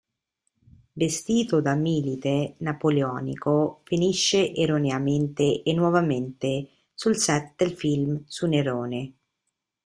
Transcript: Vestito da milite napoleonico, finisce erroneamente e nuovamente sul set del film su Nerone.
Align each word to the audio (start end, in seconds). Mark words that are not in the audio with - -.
Vestito 1.01 1.61
da 1.61 1.75
milite 1.75 2.55
napoleonico, 2.57 3.81
finisce 3.83 4.51
erroneamente 4.51 5.61
e 5.61 5.73
nuovamente 5.73 6.67
sul 6.91 7.17
set 7.17 7.53
del 7.55 7.75
film 7.75 8.23
su 8.25 8.47
Nerone. 8.47 9.13